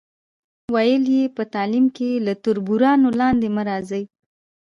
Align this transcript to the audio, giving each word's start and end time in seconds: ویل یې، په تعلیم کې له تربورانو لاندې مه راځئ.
ویل 0.73 1.03
یې، 1.15 1.23
په 1.35 1.43
تعلیم 1.53 1.85
کې 1.97 2.09
له 2.25 2.33
تربورانو 2.43 3.07
لاندې 3.19 3.47
مه 3.55 3.63
راځئ. 3.69 4.03